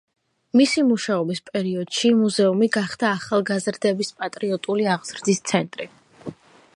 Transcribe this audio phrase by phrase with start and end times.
[0.59, 5.91] მისი მუშაობის პერიოდში მუზეუმი გახდა ახალგაზრდების პატრიოტული აღზრდის ცენტრი.